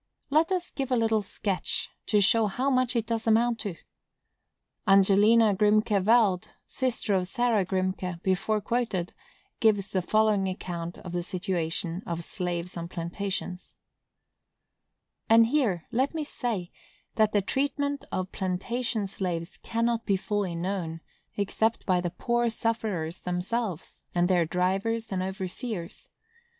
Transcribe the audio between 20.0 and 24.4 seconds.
be fully known, except by the poor sufferers themselves, and